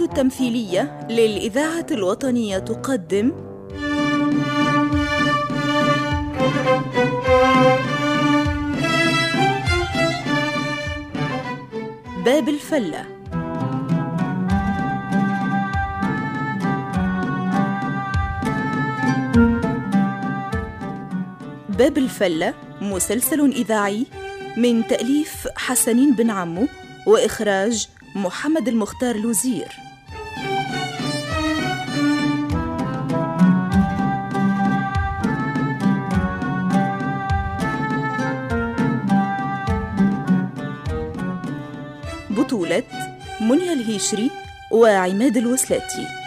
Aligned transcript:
التمثيلية 0.00 1.06
للإذاعة 1.10 1.86
الوطنية 1.90 2.58
تقدم. 2.58 3.32
باب 12.24 12.48
الفلة. 12.48 13.04
باب 21.68 21.98
الفلة 21.98 22.54
مسلسل 22.80 23.52
إذاعي 23.52 24.06
من 24.56 24.86
تأليف 24.86 25.48
حسنين 25.56 26.14
بن 26.14 26.30
عمو 26.30 26.66
وإخراج 27.06 27.88
محمد 28.16 28.68
المختار 28.68 29.16
لوزير. 29.16 29.83
بطولة 42.54 42.82
منيا 43.40 43.72
الهيشري 43.72 44.30
وعماد 44.70 45.36
الوسلاتي. 45.36 46.23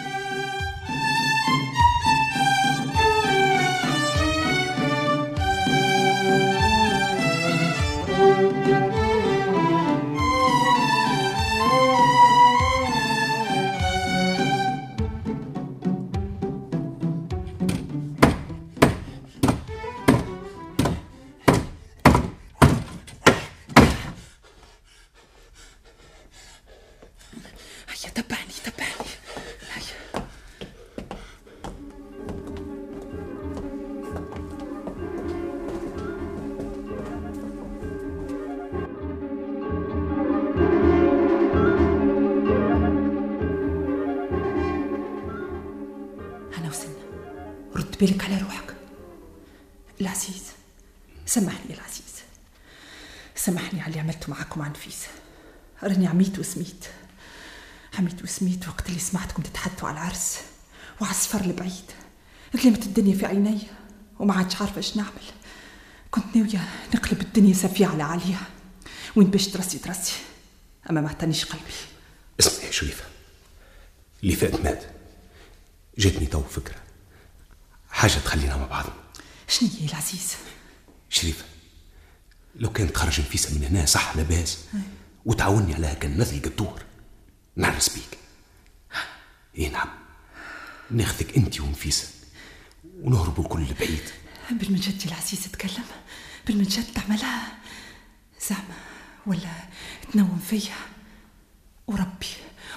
بالك 47.99 48.23
على 48.23 48.37
روحك. 48.37 48.75
العزيز 50.01 50.43
سامحني 51.25 51.73
العزيز 51.73 52.03
سامحني 53.35 53.81
على 53.81 53.89
اللي 53.89 53.99
عملته 53.99 54.29
معك 54.29 54.57
ومع 54.57 54.67
نفيس. 54.67 54.97
راني 55.83 56.07
عميت 56.07 56.39
وسميت. 56.39 56.85
عميت 57.99 58.23
وسميت 58.23 58.67
وقت 58.67 58.89
اللي 58.89 58.99
سمعتكم 58.99 59.43
تتحدثوا 59.43 59.87
على 59.89 59.97
العرس 59.97 60.37
وعلى 61.01 61.11
السفر 61.11 61.41
البعيد. 61.41 61.91
ظلمت 62.57 62.83
الدنيا 62.83 63.17
في 63.17 63.25
عيني 63.25 63.59
وما 64.19 64.33
عادش 64.33 64.55
عارفة 64.55 64.77
إيش 64.77 64.97
نعمل. 64.97 65.23
كنت 66.11 66.35
ناويه 66.35 66.69
نقلب 66.95 67.21
الدنيا 67.21 67.53
سفيه 67.53 67.87
على 67.87 68.03
عليا 68.03 68.39
وين 69.15 69.27
باش 69.27 69.47
ترسي 69.47 69.79
ترسي. 69.79 70.13
أما 70.89 71.01
ما 71.01 71.07
اعطانيش 71.07 71.45
قلبي. 71.45 71.73
اسمع 72.39 72.65
يا 72.65 72.71
شريفة. 72.71 73.03
اللي 74.23 74.35
فات 74.35 74.61
مات. 74.61 74.83
جاتني 75.97 76.25
تو 76.25 76.43
فكرة. 76.43 76.86
حاجة 77.97 78.11
تخلينا 78.11 78.57
مع 78.57 78.65
بعضنا 78.65 78.93
شنو 79.47 79.69
هي 79.79 79.85
العزيز؟ 79.85 80.35
شريفة 81.09 81.45
لو 82.55 82.71
كانت 82.71 82.91
تخرج 82.91 83.21
نفيسة 83.21 83.55
من 83.55 83.63
هنا 83.63 83.85
صح 83.85 84.15
لاباس. 84.15 84.57
وتعاوني 85.25 85.73
عليها 85.73 85.93
كان 85.93 86.21
نثلق 86.21 86.45
الدور. 86.45 86.81
نعرس 87.55 87.89
بيك. 87.89 88.17
اي 89.57 89.69
نعم. 89.69 89.89
ناخذك 90.91 91.37
أنت 91.37 91.61
ونفيسة 91.61 92.07
ونهربوا 93.01 93.43
الكل 93.43 93.73
بعيد. 93.79 94.03
بالمنجد 94.51 95.05
يا 95.05 95.11
العزيز 95.11 95.51
تكلم 95.51 95.85
بالمنجد 96.47 96.93
تعملها 96.93 97.57
زعما 98.49 98.77
ولا 99.25 99.51
تنوم 100.13 100.39
فيا. 100.49 100.75
وربي 101.87 102.27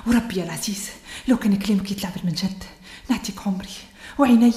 وربي 0.06 0.36
يا 0.36 0.44
العزيز 0.44 0.88
لو 1.28 1.36
كان 1.36 1.58
كلامك 1.58 1.90
يطلع 1.90 2.10
بالمنجد 2.10 2.64
نعطيك 3.10 3.46
عمري 3.46 3.74
وعيني 4.18 4.52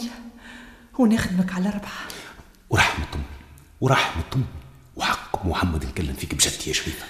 ونخدمك 1.00 1.54
على 1.54 1.70
ربعه 1.70 2.08
ورحمة 2.70 3.08
أمي 3.16 3.24
ورحمة 3.82 4.24
أمي 4.36 4.46
وحق 4.96 5.46
محمد 5.46 5.86
نكلم 5.86 6.14
فيك 6.14 6.34
بجد 6.36 6.68
يا 6.68 6.74
شريفة. 6.74 7.06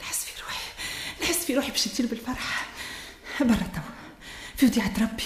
نحس 0.00 0.24
في 0.24 0.42
روحي 0.42 0.64
نحس 1.22 1.44
في 1.44 1.54
روحي 1.56 1.70
باش 1.70 1.84
تطير 1.84 2.06
بالفرح. 2.06 2.66
برا 3.40 3.54
توا 3.54 3.82
في 4.56 4.66
وديعة 4.66 4.92
ربي. 5.00 5.24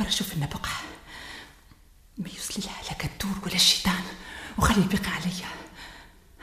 برا 0.00 0.08
شوف 0.10 0.34
لنا 0.34 0.46
بقعة. 0.46 0.82
ما 2.18 2.28
يوصل 2.28 2.62
لها 2.64 2.82
لا 2.82 2.92
كالدور 2.92 3.38
ولا 3.42 3.54
الشيطان 3.54 4.02
وخلي 4.58 4.82
البقى 4.82 5.10
عليا. 5.10 5.48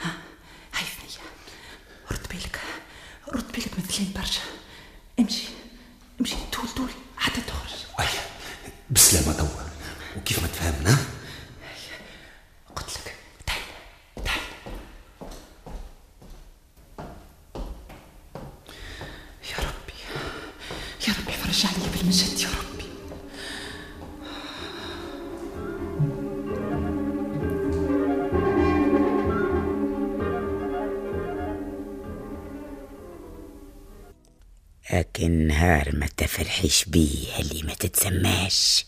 ها 0.01 0.11
هاي 0.75 0.85
ثنية. 0.85 1.25
رد 2.11 2.27
بالك 2.29 2.59
رد 3.27 3.51
بالك 3.51 3.79
مثلين 3.79 4.13
برشا. 4.15 4.41
امشي 5.19 5.47
امشي 6.19 6.35
طول 6.51 6.67
طول 6.67 6.89
بسلامة 9.09 9.37
توا 9.37 9.47
وكيف 10.17 10.41
ما 10.41 10.47
تفهمنا؟ 10.47 10.97
قلت 12.75 12.89
لك 12.97 13.15
تعال 13.45 13.61
تعال 14.25 14.39
يا 19.51 19.57
ربي 19.57 19.99
يا 21.07 21.13
ربي 21.19 21.31
فرج 21.31 21.65
علي 21.65 21.89
بالمجد 21.97 22.39
يا 22.39 22.49
ربي. 22.49 22.89
لكن 34.93 35.47
نهار 35.47 35.95
ما 35.95 36.07
تفرحيش 36.17 36.85
بيه 36.85 37.39
اللي 37.39 37.63
ما 37.63 37.73
تتسماش. 37.73 38.85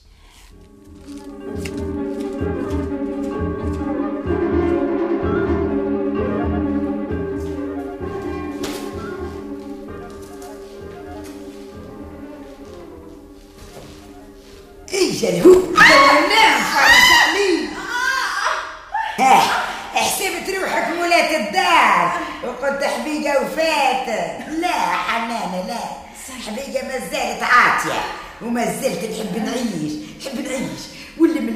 وما 28.41 28.65
زلت 28.65 29.03
نحب 29.03 29.37
نعيش. 29.45 29.93
نحب 30.19 30.47
نعيش. 30.47 30.90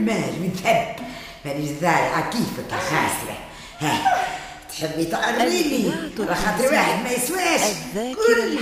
مالي 0.05 0.47
نتهب 0.47 0.95
مانيش 1.45 1.69
زارعة 1.81 2.29
كيفك 2.29 2.71
يا 2.71 2.77
خاسرة. 2.77 3.37
ها 3.79 4.21
تحبي 4.71 5.05
تعرفيني 5.05 5.93
أيوة، 5.93 6.11
على 6.19 6.35
خاطر 6.35 6.73
واحد 6.73 7.03
ما 7.03 7.09
يسواش. 7.09 7.61
كل 7.93 8.57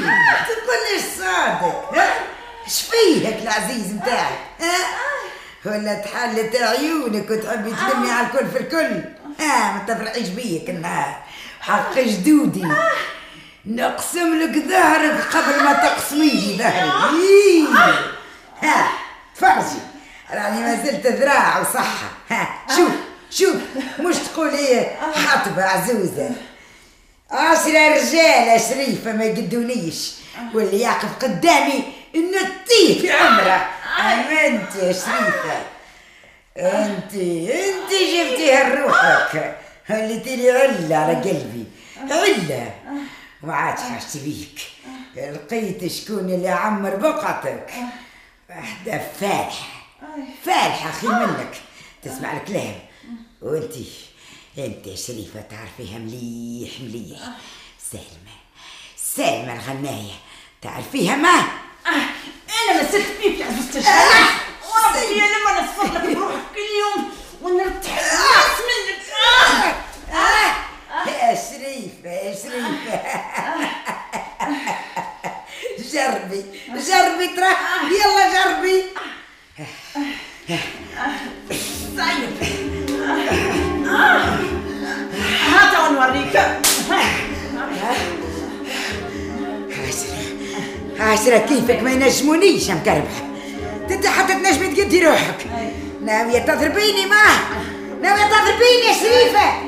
كلش 0.65 1.03
صادق. 1.17 1.93
ها 1.95 2.13
شفيه 2.67 3.27
هيك 3.27 3.41
العزيز 3.41 3.93
نتاعك؟ 3.93 4.39
ها؟ 4.59 4.77
ولا 5.65 5.93
تحلت 5.93 6.55
عيونك 6.55 7.29
وتحبي 7.31 7.71
تلمي 7.75 8.11
على 8.11 8.27
الكل 8.27 8.47
في 8.51 8.57
الكل؟ 8.59 9.03
آه 9.43 9.71
ما 9.71 9.83
تفرحيش 9.87 10.27
بيا 10.27 10.69
النهار. 10.69 11.23
حق 11.61 11.99
جدودي. 11.99 12.67
نقسم 13.65 14.39
لك 14.39 14.67
ظهرك 14.69 15.23
قبل 15.33 15.63
ما 15.63 15.73
تقسميه 15.73 16.57
ظهري. 16.57 16.91
إيه. 17.19 17.67
ها 18.61 18.87
فرجي 19.35 19.79
ظهري 20.31 20.77
ست 20.77 21.07
ذراع 21.07 21.59
وصحة. 21.59 22.11
ها 22.29 22.47
شوف 22.75 22.91
شوف 23.29 23.55
مش 23.99 24.15
تقولي 24.15 24.85
حطبة 25.15 25.63
عزوزة. 25.63 26.31
عشرة 27.31 27.87
رجالة 27.89 28.57
شريفة 28.57 29.11
ما 29.11 29.25
يقدونيش. 29.25 30.11
واللي 30.53 30.81
يقف 30.81 31.17
قدامي 31.21 31.83
نطيه 32.15 33.01
في 33.01 33.11
عمره. 33.11 33.67
امنت 33.99 34.75
يا 34.75 34.93
شريفة. 34.93 35.61
أنت 36.57 37.13
أنت 37.13 37.91
جبتيها 37.91 38.69
لروحك 38.69 39.55
خليتي 39.87 40.35
لي 40.35 40.51
علة 40.51 40.95
على 40.95 41.15
قلبي. 41.15 41.65
علة 41.97 42.71
ما 43.43 43.55
عادش 43.55 43.81
حاجتي 43.81 44.19
بيك. 44.19 44.59
لقيت 45.15 45.91
شكون 45.91 46.19
اللي 46.19 46.49
عمر 46.49 46.95
بقعتك 46.95 47.73
واحدة 48.49 49.01
فالحة. 49.19 49.72
فالحة 50.45 50.91
خير 50.91 51.11
منك. 51.11 51.61
تسمع 52.03 52.37
الكلام. 52.37 52.79
وانتي 53.41 53.85
انت 54.57 54.87
يا 54.87 54.95
شريفة 54.95 55.41
تعرفيها 55.41 55.97
مليح 55.97 56.71
مليح. 56.81 57.19
سالمة 57.91 58.33
سالمة 58.97 59.53
الغناية. 59.53 60.13
تعرفيها 60.61 61.15
ما؟ 61.15 61.43
أنا 61.85 62.81
ما 62.81 62.91
سلت 62.91 63.07
فيك 63.21 63.39
يا 63.39 63.49
الشارع 63.75 64.27
وربي 64.63 65.19
لما 65.19 65.61
نصفر 65.61 65.93
لك 65.93 66.15
بروحك 66.15 66.41
كل 66.55 66.69
يوم. 66.79 67.11
ونرتاح 67.41 68.57
منك. 68.59 69.02
كيفك 91.67 91.83
ما 91.83 91.91
ينجمونيش 91.91 92.69
يا 92.69 92.73
مكربحة 92.73 93.23
انت 93.91 94.07
حتى 94.07 94.33
تنجمي 94.33 94.75
تقدي 94.75 95.05
روحك. 95.05 95.47
ناوية 96.01 96.39
تضربيني 96.39 97.05
ما 97.05 97.23
ناوية 98.01 98.23
تضربيني 98.23 98.85
يا 98.87 98.93
شريفة 98.93 99.61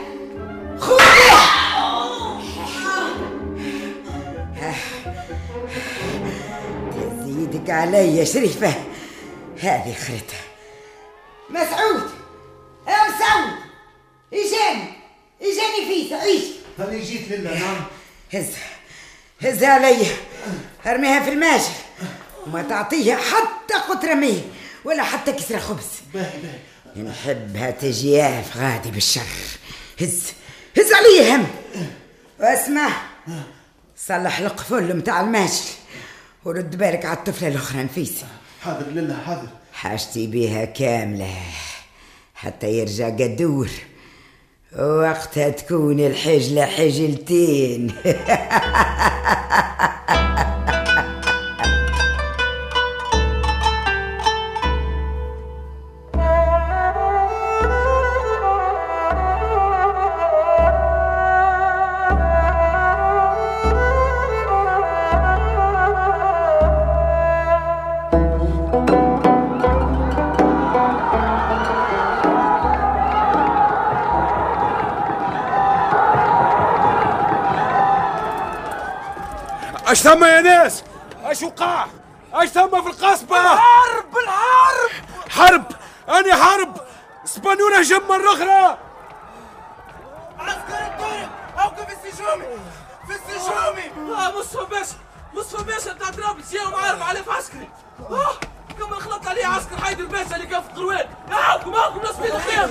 خذي 0.79 1.05
تزيدك 7.19 7.69
علي 7.69 8.17
يا 8.17 8.25
شريفة 8.25 8.73
هذه 9.61 9.93
خرتها 9.93 10.45
مسعود. 11.49 12.09
يا 12.87 12.95
مسعود 13.03 13.53
اجاني 14.33 14.93
اجاني 15.41 15.85
فيس 15.87 16.13
عيش. 16.13 16.43
هاني 16.79 17.01
جيت 17.01 17.31
لله 17.31 17.59
نعم 17.59 17.83
هز 18.33 18.47
هزها 19.41 19.69
علي. 19.69 20.05
أرميها 20.87 21.19
في 21.19 21.29
الماجر 21.29 21.84
وما 22.47 22.61
تعطيها 22.61 23.15
حتى 23.17 23.73
قطرة 23.89 24.13
ماء 24.13 24.41
ولا 24.85 25.03
حتى 25.03 25.31
كسرة 25.31 25.59
خبز. 25.59 25.85
باهي 26.13 26.39
باهي. 26.95 27.07
نحبها 27.07 27.71
تجياف 27.71 28.57
غادي 28.57 28.91
بالشر. 28.91 29.21
هز 30.01 30.23
هز 30.77 30.93
علي 30.93 31.35
هم. 31.35 31.47
واسمع 32.39 32.89
صلح 33.97 34.39
القفل 34.39 34.97
متاع 34.97 35.21
الماجر 35.21 35.63
ورد 36.45 36.75
بالك 36.77 37.05
على 37.05 37.17
الطفلة 37.17 37.47
الأخرى 37.47 37.83
نفيسة 37.83 38.27
حاضر 38.63 38.85
لله 38.87 39.17
حاضر. 39.25 39.47
حاجتي 39.73 40.27
بيها 40.27 40.65
كاملة 40.65 41.35
حتى 42.35 42.67
يرجع 42.67 43.09
قدور. 43.09 43.69
وقتها 44.79 45.49
تكون 45.49 45.99
الحجلة 45.99 46.65
حجلتين. 46.65 47.93
اش 79.95 80.01
ثم 80.01 80.23
يا 80.23 80.41
ناس؟ 80.41 80.83
اش 81.23 81.43
وقع؟ 81.43 81.85
اش 82.33 82.49
ثم 82.49 82.81
في 82.81 82.89
القصبة؟ 82.89 83.37
حرب 83.55 84.17
الحرب 84.17 84.91
حرب! 85.29 85.65
اني 86.09 86.33
حرب! 86.33 86.77
اسبانيولا 87.25 87.81
هجم 87.81 88.07
مرة 88.09 88.33
أخرى! 88.33 88.77
عسكر 90.39 90.85
الطريق 90.87 91.29
اوقف 91.59 91.87
السجومي! 92.05 92.45
في 93.07 93.15
السجومي! 93.15 94.13
آه 94.15 94.39
مصطفى 94.39 94.65
باشا 94.69 94.95
مصطفى 95.33 95.63
باشا 95.63 95.93
بتاع 95.93 96.09
طرابلس 96.09 96.53
يا 96.53 96.69
معارف 96.69 97.01
عليه 97.01 97.21
في 97.21 97.31
عسكري. 97.31 97.69
آه. 97.99 98.33
كمل 98.79 99.01
خلط 99.01 99.27
عليه 99.27 99.45
عسكر 99.45 99.77
حيدر 99.81 100.05
باشا 100.05 100.35
اللي 100.35 100.47
كان 100.47 100.61
في 100.61 100.69
القروان 100.69 101.05
يعاوكم 101.31 101.71
معاكم 101.71 101.99
ناس 102.01 102.15
بيد 102.15 102.31
الخير. 102.31 102.69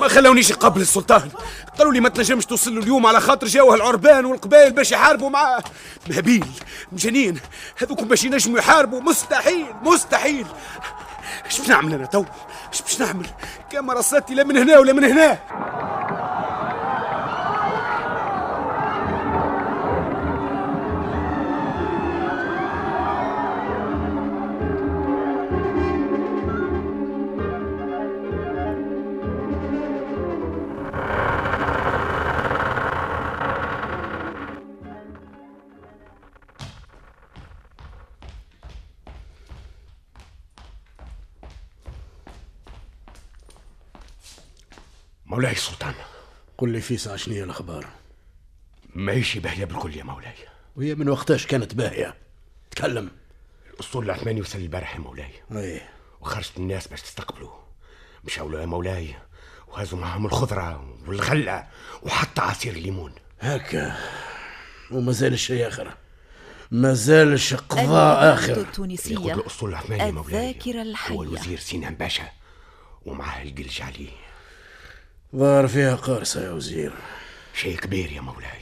ما 0.00 0.08
خلونيش 0.08 0.50
يقبل 0.50 0.80
السلطان. 0.80 1.30
قالوا 1.78 1.92
لي 1.92 2.00
ما 2.00 2.08
تنجمش 2.08 2.46
توصل 2.46 2.74
له 2.74 2.82
اليوم 2.82 3.06
على 3.06 3.20
خاطر 3.20 3.46
جاوه 3.46 3.74
العربان 3.74 4.24
والقبائل 4.24 4.72
باش 4.72 4.92
يحاربوا 4.92 5.30
معاه 5.30 5.62
مهابيل. 6.10 6.46
مجانين. 6.92 7.40
هذوكم 7.82 8.08
باش 8.08 8.24
ينجموا 8.24 8.58
يحاربوا. 8.58 9.00
مستحيل 9.00 9.66
مستحيل. 9.82 10.46
إيش 11.46 11.58
باش 11.58 11.68
نعمل 11.68 11.94
أنا 11.94 12.06
تو؟ 12.06 12.24
إيش 12.72 12.82
باش 12.82 13.00
نعمل؟ 13.00 13.26
كان 13.70 13.90
رصتي 13.90 14.34
لا 14.34 14.44
من 14.44 14.56
هنا 14.56 14.78
ولا 14.78 14.92
من 14.92 15.04
هنا. 15.04 15.38
مولاي 45.38 45.52
السلطان 45.52 45.94
قل 46.58 46.68
لي 46.68 46.80
فيسع 46.80 47.16
شنو 47.16 47.34
هي 47.34 47.44
الأخبار. 47.44 47.86
ماهيش 48.94 49.38
باهية 49.38 49.64
بالكل 49.64 49.96
يا 49.96 50.04
مولاي. 50.04 50.34
وهي 50.76 50.94
من 50.94 51.08
وقتاش 51.08 51.46
كانت 51.46 51.74
باهية؟ 51.74 52.14
تكلم. 52.70 53.10
الأسطول 53.74 54.04
العثماني 54.04 54.40
وصل 54.40 54.58
البارح 54.58 54.94
يا 54.94 55.00
مولاي. 55.00 55.30
اي 55.52 55.80
وخرجت 56.20 56.56
الناس 56.56 56.88
باش 56.88 57.02
تستقبلوا. 57.02 57.50
مشاو 58.24 58.48
له 58.48 58.60
يا 58.60 58.66
مولاي. 58.66 59.14
وهزوا 59.68 59.98
معهم 59.98 60.26
الخضرة 60.26 60.96
والغلة 61.06 61.66
وحتى 62.02 62.40
عصير 62.40 62.72
الليمون. 62.72 63.12
هكا. 63.40 63.96
وما 64.90 65.12
زال 65.12 65.32
الشيء 65.32 65.68
آخر. 65.68 65.94
ما 66.70 66.94
زالش 66.94 67.54
قضاء 67.54 68.34
آخر. 68.34 68.50
يقول 68.50 68.64
التونسية 68.64 69.34
الأسطول 69.34 69.70
العثماني 69.70 70.02
يا 70.02 70.10
مولاي 70.10 70.50
الذاكرة 70.50 70.82
الحية. 70.82 71.14
هو 71.14 71.22
الوزير 71.22 71.58
سينان 71.58 71.94
باشا 71.94 72.28
ومعاه 73.06 73.42
القلج 73.42 73.82
عليه 73.82 74.27
ظهر 75.36 75.68
فيها 75.68 75.94
قارصة 75.94 76.44
يا 76.44 76.50
وزير. 76.50 76.92
شيء 77.54 77.78
كبير 77.78 78.12
يا 78.12 78.20
مولاي. 78.20 78.60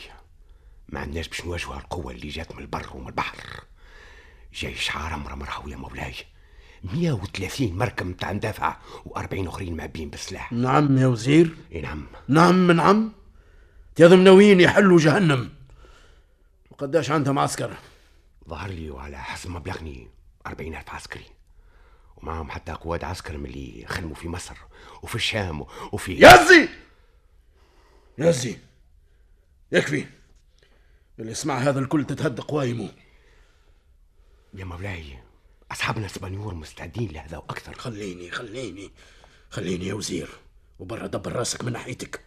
ما 0.88 1.00
عندناش 1.00 1.28
باش 1.28 1.44
نواجهوا 1.44 1.74
القوة 1.74 2.12
اللي 2.12 2.28
جات 2.28 2.54
من 2.54 2.62
البر 2.62 2.90
ومن 2.94 3.06
البحر. 3.06 3.64
جيش 4.54 4.96
عرم 4.96 5.26
رمرهو 5.26 5.68
يا 5.68 5.76
مولاي. 5.76 6.14
130 6.84 7.78
مركب 7.78 8.06
متاع 8.06 8.32
ندافع 8.32 8.76
و40 9.08 9.46
آخرين 9.48 9.76
معبين 9.76 10.10
بالسلاح. 10.10 10.52
نعم 10.52 10.98
يا 10.98 11.06
وزير. 11.06 11.56
إي 11.72 11.80
نعم. 11.80 12.06
نعم 12.28 12.70
نعم 12.70 13.12
تيظن 13.94 14.24
ناويين 14.24 14.60
يحلوا 14.60 14.98
جهنم. 14.98 15.52
وقداش 16.70 17.10
عندهم 17.10 17.38
عسكر؟ 17.38 17.76
ظهر 18.48 18.70
لي 18.70 18.90
وعلى 18.90 19.18
حسب 19.18 19.50
ما 19.50 19.58
بلغني 19.58 20.08
40 20.46 20.76
ألف 20.76 20.90
عسكري. 20.90 21.35
ومعهم 22.16 22.50
حتى 22.50 22.72
قواد 22.72 23.04
عسكر 23.04 23.36
من 23.38 23.46
اللي 23.46 23.84
خدموا 23.88 24.14
في 24.14 24.28
مصر 24.28 24.56
وفي 25.02 25.14
الشام 25.14 25.60
وفي 25.92 26.12
يزي 26.12 26.68
يزي 28.18 28.58
يكفي! 29.72 30.06
اللي 31.18 31.30
يسمع 31.32 31.58
هذا 31.58 31.80
الكل 31.80 32.04
تتهد 32.04 32.40
قوايمه 32.40 32.90
يا 34.54 34.64
مولاي 34.64 35.18
أصحابنا 35.70 36.06
السبانيور 36.06 36.54
مستعدين 36.54 37.12
لهذا 37.12 37.36
وأكثر. 37.36 37.74
خليني 37.74 38.30
خليني 38.30 38.92
خليني 39.50 39.86
يا 39.86 39.94
وزير 39.94 40.28
وبرا 40.78 41.06
دبر 41.06 41.32
راسك 41.32 41.64
من 41.64 41.72
ناحيتك 41.72 42.20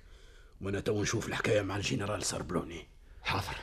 وأنا 0.62 0.79
تو 0.79 1.01
نشوف 1.01 1.27
الحكاية 1.27 1.62
مع 1.62 1.75
الجنرال 1.77 2.24
سربلوني. 2.25 2.88
حاضر. 3.24 3.55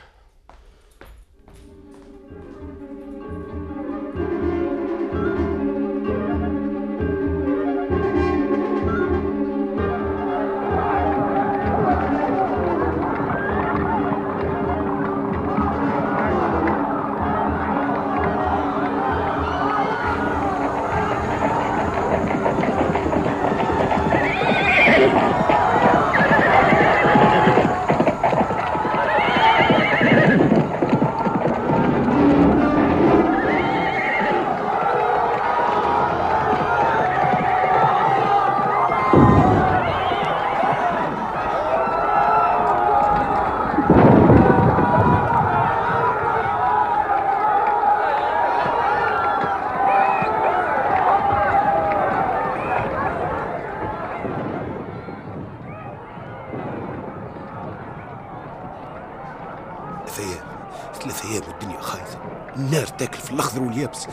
ثلاث 61.07 61.25
أيام 61.25 61.43
والدنيا 61.47 61.81
خايفة. 61.81 62.19
النار 62.55 62.85
تاكل 62.85 63.17
في 63.17 63.31
الأخضر 63.31 63.63
واليابس. 63.63 64.07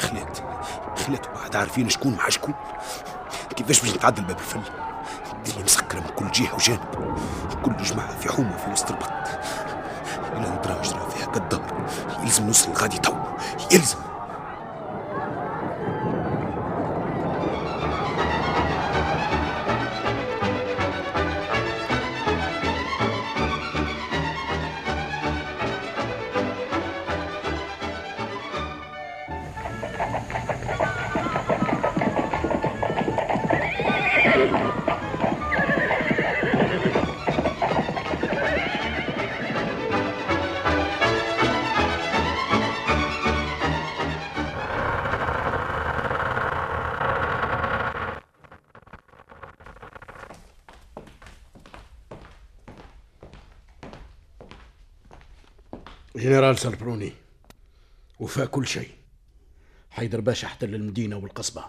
خلات 0.00 0.38
خلات 1.06 1.26
واحد 1.26 1.56
عارفين 1.56 1.88
شكون 1.88 2.16
مع 2.16 2.28
شكون. 2.28 2.54
كيفاش 3.56 3.80
باش 3.80 3.94
نتعدى 3.94 4.20
الباب 4.20 4.38
الفل؟ 4.38 4.60
الدنيا 5.32 5.64
مسكره 5.64 6.00
من 6.00 6.08
كل 6.16 6.30
جهة 6.30 6.54
وجانب. 6.54 7.18
كل 7.64 7.76
جماعة 7.76 8.18
في 8.18 8.32
حومة 8.32 8.56
في 8.56 8.70
وسط 8.70 8.90
البط. 8.90 9.12
إلى 10.32 10.50
ندرا 10.50 10.82
جرى 10.82 11.10
فيها 11.16 11.26
كالدار 11.26 11.88
يلزم 12.22 12.46
نوصل 12.46 12.72
غادي 12.72 12.98
تو. 12.98 13.14
يلزم. 13.72 13.98
جنرال 56.16 56.58
سربلوني 56.58 57.12
وفى 58.20 58.46
كل 58.46 58.66
شيء. 58.66 59.05
حيدر 59.96 60.20
باشا 60.20 60.46
احتل 60.46 60.74
المدينة 60.74 61.16
والقصبة. 61.16 61.64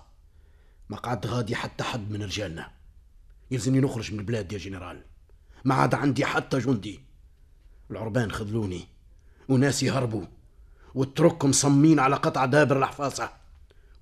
ما 0.89 0.97
قعد 0.97 1.27
غادي 1.27 1.55
حتى 1.55 1.83
حد 1.83 2.11
من 2.11 2.23
رجالنا. 2.23 2.71
يلزمني 3.51 3.79
نخرج 3.79 4.13
من 4.13 4.19
البلاد 4.19 4.53
يا 4.53 4.57
جنرال. 4.57 5.03
ما 5.65 5.75
عاد 5.75 5.95
عندي 5.95 6.25
حتى 6.25 6.59
جندي. 6.59 6.99
العربان 7.91 8.31
خذلوني. 8.31 8.87
وناس 9.49 9.83
يهربوا 9.83 10.25
والترك 10.95 11.45
مصمين 11.45 11.99
على 11.99 12.15
قطع 12.15 12.45
دابر 12.45 12.77
الحفاصة. 12.77 13.29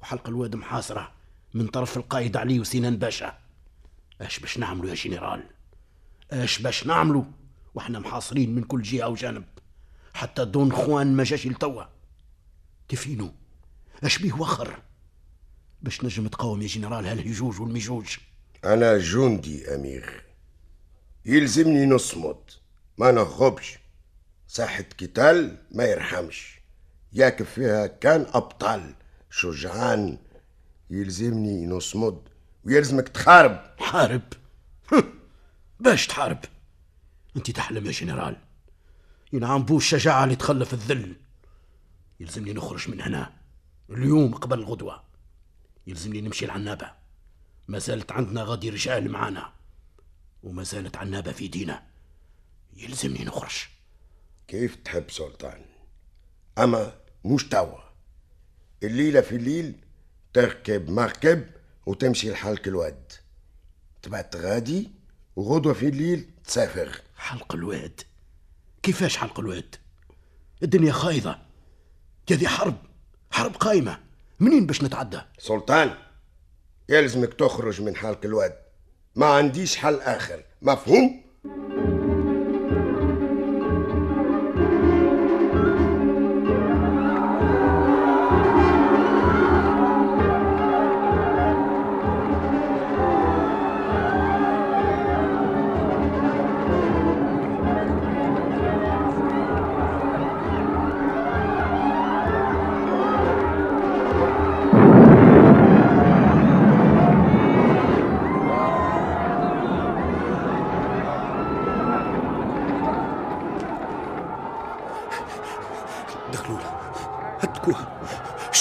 وحلق 0.01 0.27
الواد 0.27 0.55
محاصرة 0.55 1.11
من 1.53 1.67
طرف 1.67 1.97
القائد 1.97 2.37
علي 2.37 2.59
وسنان 2.59 2.97
باشا. 2.97 3.37
اش 4.21 4.39
باش 4.39 4.57
نعملوا 4.57 4.89
يا 4.89 4.95
جنرال؟ 4.95 5.43
اش 6.31 6.61
باش 6.61 6.87
نعملوا؟ 6.87 7.23
وإحنا 7.75 7.99
محاصرين 7.99 8.55
من 8.55 8.63
كل 8.63 8.81
جهة 8.81 9.07
وجانب. 9.07 9.45
حتى 10.13 10.45
دون 10.45 10.71
خوان 10.71 11.15
ما 11.15 11.23
جاش 11.23 11.47
لتوا. 11.47 11.83
تفينو 12.87 13.33
اش 14.03 14.17
بيه 14.17 14.33
وخر؟ 14.33 14.81
باش 15.81 16.03
نجم 16.03 16.27
تقاوم 16.27 16.61
يا 16.61 16.67
جنرال 16.67 17.05
هالهجوج 17.05 17.61
والمجوج. 17.61 18.17
أنا 18.65 18.97
جندي 18.97 19.75
أمير. 19.75 20.23
يلزمني 21.25 21.85
نصمد 21.85 22.37
ما 22.97 23.11
نهربش 23.11 23.77
ساحة 24.47 24.85
قتال 25.01 25.57
ما 25.71 25.83
يرحمش. 25.83 26.59
ياكف 27.13 27.49
فيها 27.49 27.87
كان 27.87 28.25
أبطال. 28.33 28.93
شجعان. 29.29 30.17
يلزمني 30.89 31.65
نصمد. 31.65 32.21
ويلزمك 32.63 33.09
تحارب؟ 33.09 33.61
حارب 33.79 34.21
باش 35.79 36.07
تحارب؟ 36.07 36.39
أنت 37.37 37.51
تحلم 37.51 37.85
يا 37.85 37.91
جنرال. 37.91 38.37
ينعم 39.33 39.63
بو 39.63 39.77
الشجاعة 39.77 40.23
اللي 40.23 40.35
تخلف 40.35 40.73
الذل. 40.73 41.15
يلزمني 42.19 42.53
نخرج 42.53 42.89
من 42.89 43.01
هنا. 43.01 43.44
اليوم 43.89 44.35
قبل 44.35 44.59
الغدوة. 44.59 45.03
يلزمني 45.87 46.21
نمشي 46.21 46.45
العنابة. 46.45 46.91
ما 47.67 47.79
زالت 47.79 48.11
عندنا 48.11 48.43
غادي 48.43 48.69
رجال 48.69 49.11
معانا 49.11 49.53
وما 50.43 50.63
زالت 50.63 50.97
عنابة 50.97 51.31
في 51.31 51.47
دينا. 51.47 51.83
يلزمني 52.77 53.25
نخرج. 53.25 53.67
كيف 54.47 54.75
تحب 54.75 55.11
سلطان؟ 55.11 55.65
أما 56.57 56.93
مش 57.25 57.43
توا. 57.43 57.79
الليلة 58.83 59.21
في 59.21 59.35
الليل 59.35 59.75
تركب 60.33 60.89
مركب 60.89 61.47
وتمشي 61.85 62.31
لحلق 62.31 62.67
الواد. 62.67 63.11
تبعت 64.01 64.35
غادي 64.35 64.91
وغدوة 65.35 65.73
في 65.73 65.87
الليل 65.87 66.29
تسافر. 66.43 67.01
حلق 67.15 67.55
الواد. 67.55 68.01
كيفاش 68.83 69.17
حلق 69.17 69.39
الواد؟ 69.39 69.75
الدنيا 70.63 70.91
خايضة. 70.91 71.39
هذه 72.31 72.47
حرب. 72.47 72.77
حرب 73.35 73.55
قايمة. 73.55 73.99
منين 74.39 74.65
باش 74.65 74.83
نتعدى؟ 74.83 75.19
سلطان 75.37 75.93
يلزمك 76.89 77.33
تخرج 77.33 77.81
من 77.81 77.95
حلق 77.95 78.19
الواد. 78.25 78.55
ما 79.15 79.25
عنديش 79.25 79.75
حل 79.75 79.95
آخر. 79.95 80.43
مفهوم؟ 80.61 81.24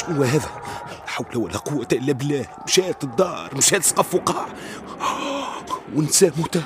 شنو 0.06 0.22
هذا. 0.22 0.38
لا 0.38 1.06
حول 1.06 1.36
ولا 1.36 1.58
قوة 1.58 1.88
إلا 1.92 2.12
بالله. 2.12 2.46
مشات 2.66 3.04
الدار 3.04 3.50
مشات 3.54 3.82
سقف 3.82 4.14
وقع 4.14 4.46
ونسى 5.94 6.32
موتى. 6.38 6.62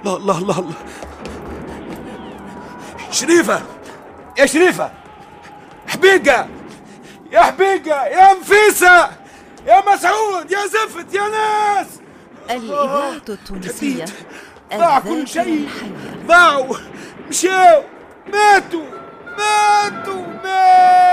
الله 0.00 0.16
الله 0.16 0.38
الله 0.38 0.58
الله 0.58 0.74
شريفة! 3.10 3.62
يا 4.38 4.46
شريفة! 4.46 4.92
حبيقة! 5.88 6.48
يا 7.32 7.40
حبيقة! 7.40 8.04
يا 8.06 8.34
نفيسة! 8.34 9.10
يا 9.66 9.94
مسعود! 9.94 10.50
يا 10.50 10.66
زفت! 10.66 11.14
يا 11.14 11.28
ناس! 11.28 11.86
الإذاعة 12.50 13.12
التونسية 13.28 14.04
ضاع 14.74 15.00
كل 15.00 15.28
شيء. 15.28 15.68
ضاعوا. 16.26 16.76
مشاو 17.28 17.82
ماتوا. 18.32 18.86
ماتوا. 19.38 20.26
ماتوا. 20.26 21.09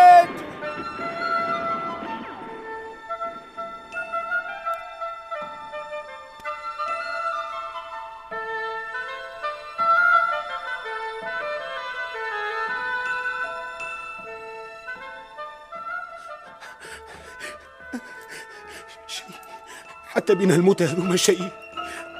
حتى 20.28 20.36
بين 20.36 20.52
الموتى 20.52 20.86
هذوما 20.86 21.16
شيء 21.16 21.50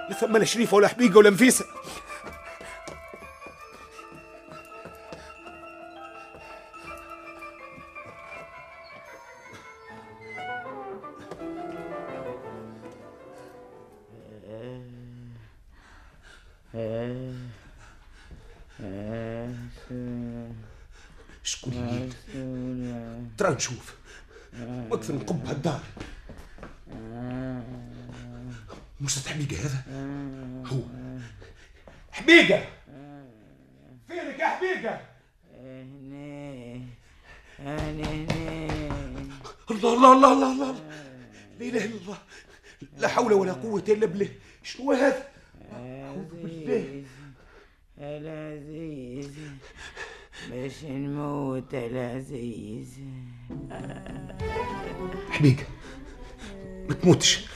لا 0.10 0.16
ثم 0.20 0.38
لا 0.38 0.46
شريفه 0.46 0.76
ولا 0.76 0.88
حبيقه 0.88 1.18
ولا 1.18 1.30
نفيسه 1.30 1.66
شكون 21.44 21.74
يجيب 21.74 22.14
ترى 23.38 23.54
نشوف. 23.56 23.96
أكثر 24.92 25.14
نقب 25.14 25.46
هالدار 25.48 25.82
مش 29.02 29.28
حبيقه 29.28 29.58
هذا 29.58 29.84
هو. 30.66 30.80
حبيقه 32.12 32.66
فينك 34.08 34.40
يا 34.40 34.48
حبيقه 34.48 35.02
الله 39.72 39.94
الله 39.94 40.14
الله 40.14 40.34
الله 40.34 40.52
الله. 40.52 40.72
لا 41.60 41.66
إله 41.66 41.86
إلا 41.86 41.96
الله. 41.96 42.18
لا 42.98 43.08
حول 43.08 43.34
ولا 43.34 43.54
قوة 43.54 43.84
إلا 43.88 44.06
بالله. 44.06 44.30
شنو 44.64 44.92
هذا؟ 44.92 45.28
أعوذ 45.74 46.30
بالله. 46.44 47.04
العزيز 48.00 49.32
باش 50.50 50.84
نموت 50.84 51.74
العزيز 51.74 52.94
حبيقه 55.30 55.64
ما 56.90 56.94
تموتش. 56.94 57.48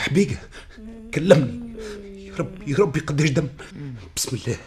حبيقه 0.00 0.38
كلمني. 1.14 1.70
يا 2.26 2.36
رب 2.36 2.68
يا 2.68 2.76
رب 2.76 2.96
قداش 2.98 3.30
دم. 3.30 3.48
بسم 4.16 4.36
الله. 4.36 4.58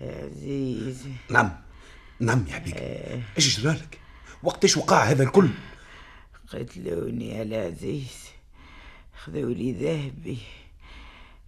عزيز 0.00 1.08
نعم. 1.30 1.56
نعم 2.20 2.44
يا 2.48 2.54
حبيبي. 2.54 2.78
إيش 3.36 3.60
جرالك؟ 3.60 3.98
وقتاش 4.42 4.76
وقع 4.76 5.04
هذا 5.04 5.22
الكل؟ 5.22 5.50
قتلوني 6.48 7.28
يا 7.28 7.42
العزيز 7.42 8.24
خذوا 9.24 9.54
لي 9.54 9.72
ذهبي. 9.72 10.38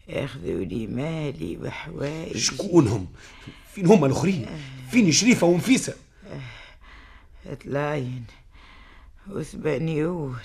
أخذوا 0.08 0.64
لي 0.64 0.86
مالي 0.86 1.56
وحوايجي 1.56 2.38
شكونهم؟ 2.40 3.06
فين 3.74 3.86
هم 3.86 4.04
الأخرين؟ 4.04 4.46
فين 4.90 5.12
شريفة 5.12 5.46
ونفيسة؟ 5.46 5.94
طلاين 7.64 8.24
وسبانيور 9.28 10.42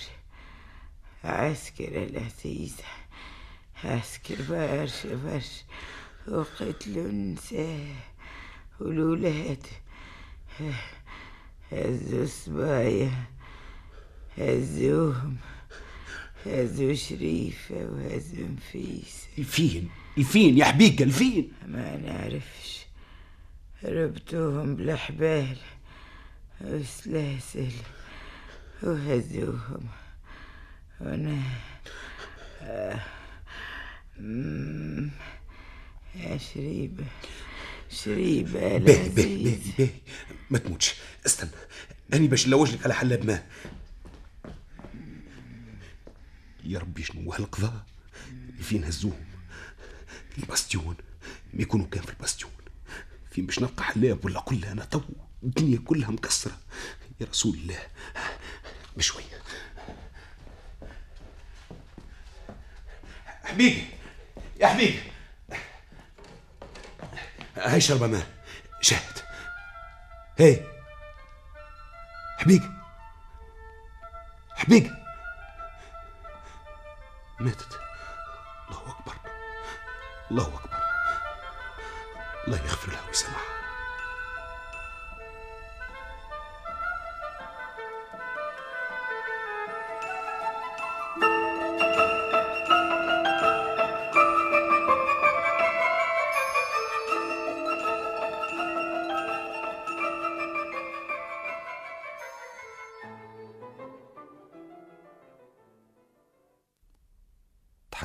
عسكر 1.24 2.04
العزيز 2.04 2.76
عسكر 3.84 4.36
برشا 4.48 5.14
برشا 5.14 5.62
وقتلوا 6.28 7.06
النساء 7.06 7.96
والولاد 8.80 9.66
هزوا 11.72 12.22
الصبايا 12.24 13.10
هزوهم 14.38 15.36
هزوا 16.46 16.94
شريفة 16.94 17.74
وهزوا 17.74 18.48
نفيسة. 18.48 19.26
الفين 19.38 19.90
الفين 20.18 20.58
يا 20.58 20.64
حبيقة 20.64 21.02
الفين. 21.02 21.52
ما 21.66 21.96
نعرفش 21.96 22.86
ربطوهم 23.84 24.76
بالحبال 24.76 25.56
وسلاسل 26.60 27.70
وهزوهم. 28.82 29.88
وأنا 31.02 31.42
آه. 32.62 33.00
يا 36.14 36.38
شريبة 36.38 37.04
شريبة 37.90 38.78
باهي 38.78 38.78
باهي 38.78 39.08
باهي 39.08 39.58
باهي 39.78 39.90
ما 40.50 40.58
تموتش. 40.58 40.94
استنى. 41.26 41.50
أنا 42.12 42.26
باش 42.26 42.46
نلوج 42.46 42.72
لك 42.72 42.84
على 42.84 42.94
حلاب 42.94 43.24
ماء 43.24 43.48
يا 46.64 46.78
ربي 46.78 47.02
شنو 47.02 47.32
هالقضاء؟ 47.32 47.86
فين 48.60 48.84
هزوهم 48.84 49.24
الباستيون. 50.38 50.96
ما 51.54 51.62
يكونوا 51.62 51.86
كان 51.86 52.02
في 52.02 52.10
الباستيون. 52.10 52.52
فين 53.30 53.46
باش 53.46 53.58
نلقى 53.58 53.84
حلاب 53.84 54.24
ولا 54.24 54.40
قل 54.40 54.64
أنا 54.64 54.84
تو. 54.84 55.00
الدنيا 55.42 55.78
كلها 55.78 56.10
مكسرة. 56.10 56.58
يا 57.20 57.26
رسول 57.26 57.54
الله. 57.54 57.78
بشوي 58.96 59.22
حبيبي 63.52 63.86
يا 64.60 64.66
حبيبي 64.66 65.02
هاي 67.56 67.80
شربة 67.80 68.06
ماء. 68.06 68.26
شاهد 68.80 69.18
هاي. 70.40 70.66
حبيبي 72.38 72.70
حبيبي 74.56 74.90
ماتت. 77.40 77.80
الله 78.68 78.90
أكبر. 78.90 79.14
الله 80.30 80.46
أكبر. 80.46 80.78
الله 82.46 82.58
يغفر 82.58 82.92
لها 82.92 83.06
ويسامحها. 83.08 83.51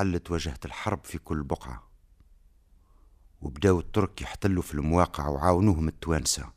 تحلت 0.08 0.32
وجهة 0.32 0.60
الحرب 0.66 1.06
في 1.06 1.18
كل 1.18 1.44
بقعة. 1.44 1.84
وبداو 3.42 3.80
الترك 3.80 4.22
يحتلوا 4.22 4.64
في 4.64 4.74
المواقع 4.74 5.28
وعاونوهم 5.28 5.88
التوانسة. 5.88 6.52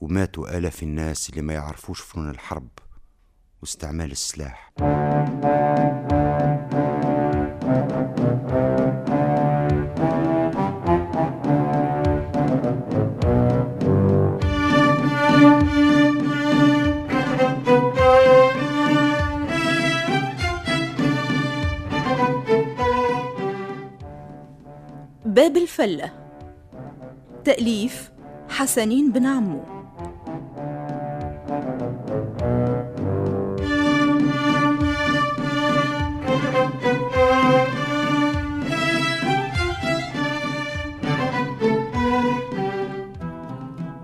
وماتوا 0.00 0.58
آلاف 0.58 0.82
الناس 0.82 1.30
اللي 1.30 1.42
ما 1.42 1.52
يعرفوش 1.52 2.00
فنون 2.00 2.30
الحرب 2.30 2.68
واستعمال 3.60 4.10
السلاح. 4.12 4.72
باب 25.50 25.62
الفلة. 25.62 26.12
تأليف 27.44 28.10
حسنين 28.48 29.12
بن 29.12 29.26
عمو. 29.26 29.62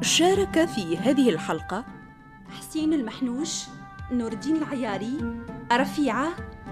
شارك 0.03 0.65
في 0.65 0.97
هذه 0.97 1.31
الحلقة 1.31 1.85
حسين 2.51 2.93
المحنوش 2.93 3.65
نور 4.13 4.33
الدين 4.33 4.57
العياري 4.57 5.19
رفيعة 5.73 6.29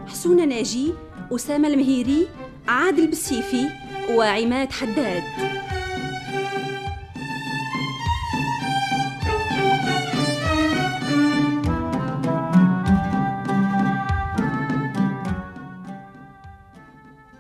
حسونة 0.07 0.45
ناجي 0.45 0.93
أسامة 1.33 1.69
المهيري 1.69 2.29
عادل 2.69 3.07
بالسيفي 3.07 3.84
وعماد 4.11 4.73
حداد. 4.73 5.23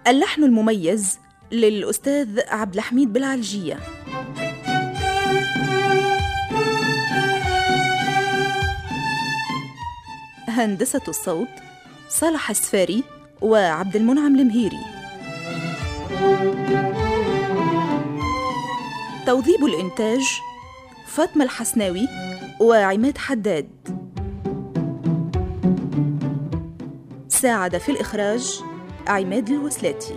اللحن 0.06 0.44
المميز 0.44 1.18
للأستاذ 1.52 2.40
عبد 2.48 2.74
الحميد 2.74 3.12
بالعلجية 3.12 3.78
هندسة 10.48 11.00
الصوت 11.08 11.48
صالح 12.08 12.50
السفاري 12.50 13.04
وعبد 13.42 13.96
المنعم 13.96 14.38
المهيري. 14.40 14.93
توظيب 19.26 19.64
الإنتاج 19.64 20.40
فاطمة 21.06 21.44
الحسناوي 21.44 22.08
وعماد 22.60 23.18
حداد. 23.18 23.70
ساعد 27.28 27.78
في 27.78 27.92
الإخراج 27.92 28.60
عماد 29.06 29.48
الوسلاتي. 29.48 30.14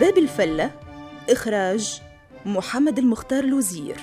باب 0.00 0.18
الفلة 0.18 0.70
إخراج 1.30 2.02
محمد 2.46 2.98
المختار 2.98 3.44
الوزير. 3.44 3.96